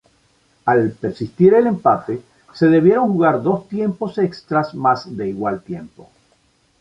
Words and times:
Al 0.71 0.79
persistir 0.99 1.53
el 1.53 1.67
empate, 1.67 2.23
se 2.55 2.65
debieron 2.67 3.11
jugar 3.11 3.43
dos 3.43 3.69
tiempos 3.69 4.17
extras 4.17 4.73
más 4.73 5.15
de 5.15 5.27
igual 5.29 5.61
tiempo. 5.61 6.09